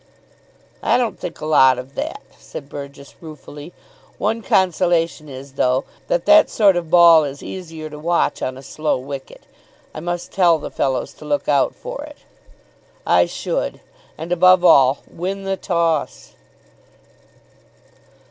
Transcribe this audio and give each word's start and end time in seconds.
"I 0.81 0.97
don't 0.97 1.19
think 1.19 1.39
a 1.41 1.45
lot 1.45 1.77
of 1.77 1.93
that," 1.93 2.23
said 2.39 2.69
Burgess 2.69 3.13
ruefully. 3.21 3.71
"One 4.17 4.41
consolation 4.41 5.29
is, 5.29 5.53
though, 5.53 5.83
that 6.07 6.25
that 6.25 6.49
sort 6.49 6.75
of 6.75 6.89
ball 6.89 7.23
is 7.23 7.43
easier 7.43 7.87
to 7.87 7.99
watch 7.99 8.41
on 8.41 8.57
a 8.57 8.63
slow 8.63 8.97
wicket. 8.97 9.43
I 9.93 9.99
must 9.99 10.31
tell 10.31 10.57
the 10.57 10.71
fellows 10.71 11.13
to 11.13 11.25
look 11.25 11.47
out 11.47 11.75
for 11.75 12.03
it." 12.05 12.17
"I 13.05 13.27
should. 13.27 13.79
And, 14.17 14.31
above 14.31 14.65
all, 14.65 15.03
win 15.07 15.43
the 15.43 15.55
toss." 15.55 16.33